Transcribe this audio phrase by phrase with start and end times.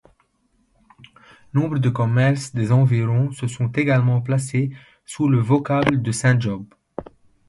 [1.53, 4.71] Nombre de commerces des environs se sont également placés
[5.05, 6.65] sous le vocable de ‘Saint-Job’.